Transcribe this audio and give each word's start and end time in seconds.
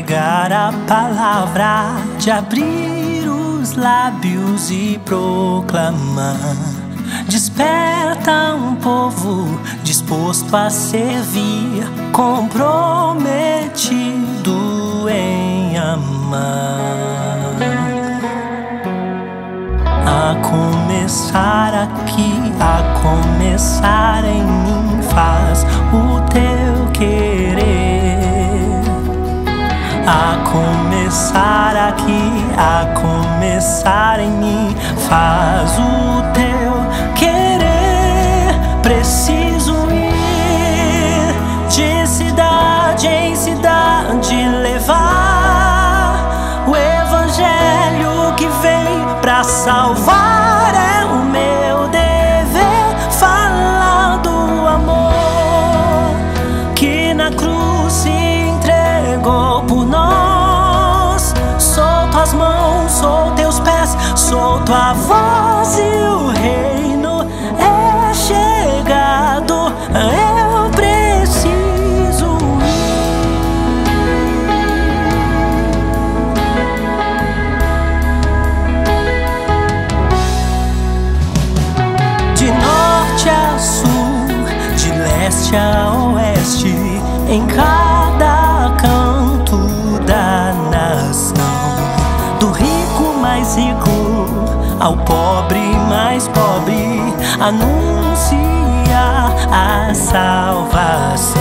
chegar 0.00 0.50
a 0.50 0.72
palavra 0.88 1.96
de 2.18 2.30
abrir 2.30 3.28
os 3.28 3.74
lábios 3.76 4.70
e 4.70 4.98
proclamar. 5.04 6.56
Desperta 7.28 8.54
um 8.54 8.76
povo 8.76 9.60
disposto 9.82 10.56
a 10.56 10.70
servir, 10.70 11.84
comprometido 12.12 13.28
em 15.10 15.76
amar. 15.76 16.40
A 20.06 20.34
começar 20.48 21.74
aqui, 21.74 22.40
a 22.58 22.82
começar 23.02 24.24
em 24.24 24.42
mim, 24.44 25.02
faz 25.12 25.66
o 25.92 26.22
teu 26.30 26.49
começar 31.10 31.74
aqui, 31.88 32.46
a 32.56 32.94
começar 32.94 34.20
em 34.20 34.30
mim, 34.30 34.76
faz 35.08 35.76
o 35.76 36.19
teus 63.90 63.94
pés, 63.94 63.96
solto 64.14 64.72
a 64.72 64.92
voz 64.92 65.78
e 65.78 65.82
o 65.82 66.28
reino 66.28 67.26
é 67.58 68.14
chegado. 68.14 69.72
Eu 69.94 70.70
preciso 70.70 72.38
ir 72.64 72.84
de 82.34 82.46
norte 82.46 83.28
a 83.28 83.58
sul, 83.58 84.26
de 84.76 84.90
leste 84.92 85.56
a 85.56 85.92
oeste, 86.14 86.74
em 87.28 87.46
cada 87.46 87.89
ao 94.80 94.96
pobre 94.96 95.60
mais 95.88 96.26
pobre, 96.28 97.14
anunciar 97.38 98.40
a 99.52 99.94
salvação. 99.94 101.40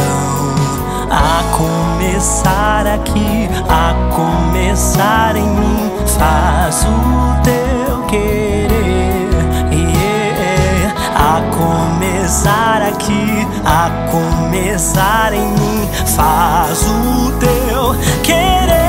A 1.09 1.43
começar 1.57 2.85
aqui, 2.85 3.49
a 3.67 3.93
começar 4.13 5.35
em 5.35 5.49
mim, 5.49 5.91
faz 6.19 6.85
o 6.85 7.41
teu 7.41 8.03
querer. 8.07 9.29
Yeah. 9.71 10.93
A 11.15 11.41
começar 11.55 12.81
aqui, 12.81 13.47
a 13.65 13.89
começar 14.11 15.33
em 15.33 15.47
mim, 15.47 15.89
faz 16.05 16.83
o 16.83 17.31
teu 17.39 17.95
querer. 18.21 18.88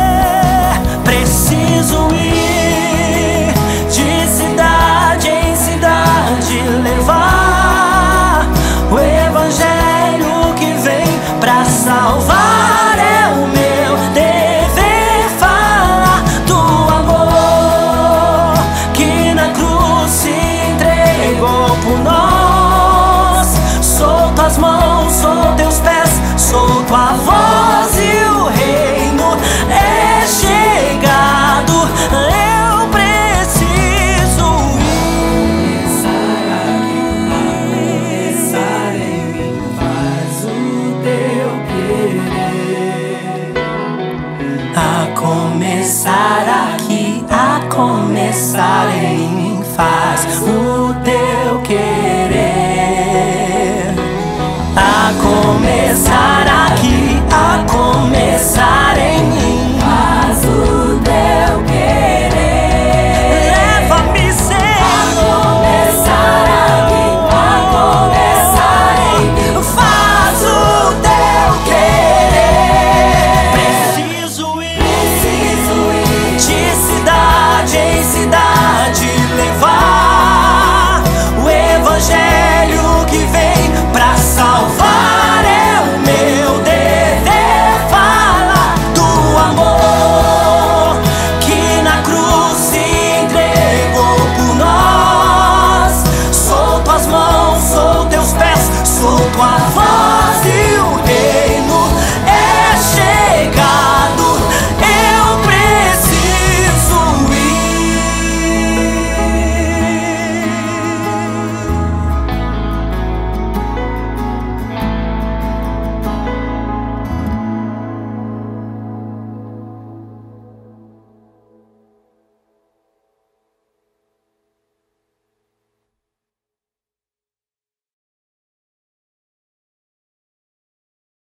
Começar 45.20 46.72
aqui, 46.72 47.22
a 47.31 47.69
começar 47.75 48.88
em 48.97 49.28
mim, 49.28 49.62
faz 49.76 50.25
o 50.42 50.94
teu 51.04 51.39